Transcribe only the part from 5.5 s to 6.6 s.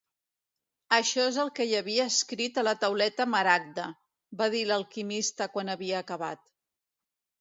quan havia acabat.